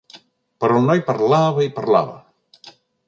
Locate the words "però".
0.63-0.79